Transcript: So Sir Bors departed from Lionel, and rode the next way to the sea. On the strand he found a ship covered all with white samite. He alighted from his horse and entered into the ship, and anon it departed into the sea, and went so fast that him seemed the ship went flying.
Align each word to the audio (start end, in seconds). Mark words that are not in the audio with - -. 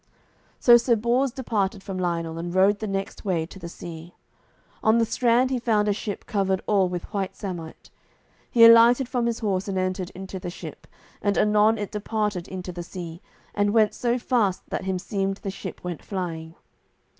So 0.59 0.77
Sir 0.77 0.95
Bors 0.95 1.29
departed 1.31 1.83
from 1.83 1.99
Lionel, 1.99 2.39
and 2.39 2.51
rode 2.55 2.79
the 2.79 2.87
next 2.87 3.23
way 3.23 3.45
to 3.45 3.59
the 3.59 3.69
sea. 3.69 4.15
On 4.81 4.97
the 4.97 5.05
strand 5.05 5.51
he 5.51 5.59
found 5.59 5.87
a 5.87 5.93
ship 5.93 6.25
covered 6.25 6.59
all 6.65 6.89
with 6.89 7.13
white 7.13 7.35
samite. 7.35 7.91
He 8.49 8.65
alighted 8.65 9.07
from 9.07 9.27
his 9.27 9.37
horse 9.37 9.67
and 9.67 9.77
entered 9.77 10.09
into 10.15 10.39
the 10.39 10.49
ship, 10.49 10.87
and 11.21 11.37
anon 11.37 11.77
it 11.77 11.91
departed 11.91 12.47
into 12.47 12.71
the 12.71 12.81
sea, 12.81 13.21
and 13.53 13.73
went 13.75 13.93
so 13.93 14.17
fast 14.17 14.63
that 14.71 14.85
him 14.85 14.97
seemed 14.97 15.37
the 15.37 15.51
ship 15.51 15.83
went 15.83 16.01
flying. 16.03 16.55